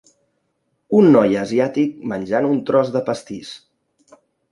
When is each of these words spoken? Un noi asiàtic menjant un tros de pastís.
Un 0.99 1.09
noi 1.15 1.35
asiàtic 1.41 1.93
menjant 2.13 2.47
un 2.53 2.57
tros 2.71 2.89
de 2.97 3.03
pastís. 3.11 3.53